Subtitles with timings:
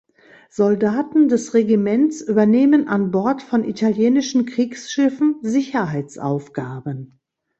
[0.49, 7.19] Soldaten des Regiments übernehmen an Bord von italienischen Kriegsschiffen Sicherheitsaufgaben.